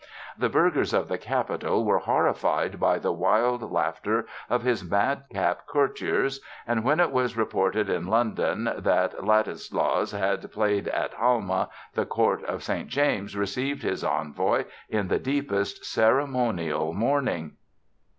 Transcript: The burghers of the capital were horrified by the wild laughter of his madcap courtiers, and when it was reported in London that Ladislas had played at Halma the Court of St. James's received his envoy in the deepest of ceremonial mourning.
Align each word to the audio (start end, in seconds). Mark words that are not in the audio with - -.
The 0.35 0.49
burghers 0.49 0.95
of 0.95 1.09
the 1.09 1.19
capital 1.19 1.85
were 1.85 1.99
horrified 1.99 2.79
by 2.79 2.97
the 2.97 3.11
wild 3.11 3.71
laughter 3.71 4.25
of 4.49 4.63
his 4.63 4.83
madcap 4.83 5.67
courtiers, 5.67 6.39
and 6.65 6.83
when 6.83 6.99
it 6.99 7.11
was 7.11 7.37
reported 7.37 7.87
in 7.87 8.07
London 8.07 8.63
that 8.79 9.23
Ladislas 9.23 10.09
had 10.09 10.51
played 10.51 10.87
at 10.87 11.13
Halma 11.13 11.69
the 11.93 12.07
Court 12.07 12.43
of 12.45 12.63
St. 12.63 12.87
James's 12.87 13.37
received 13.37 13.83
his 13.83 14.03
envoy 14.03 14.65
in 14.89 15.07
the 15.07 15.19
deepest 15.19 15.77
of 15.81 15.85
ceremonial 15.85 16.93
mourning. 16.93 17.57